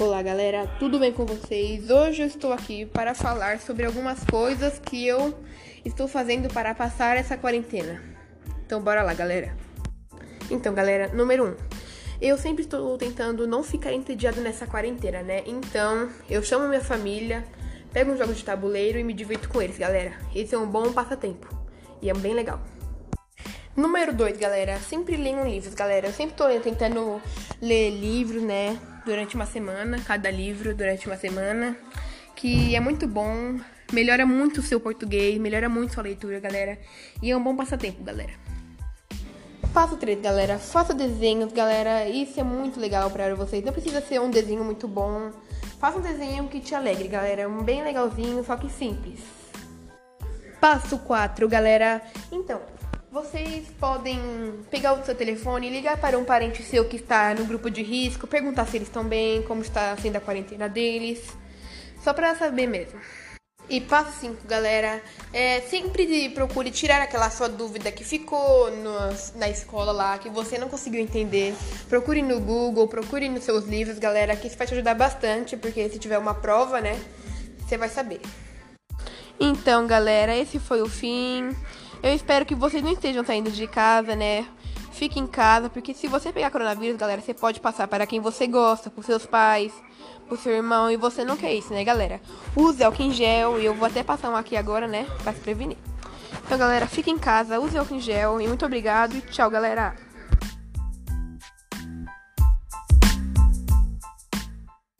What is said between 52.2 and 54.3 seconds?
Então, vocês podem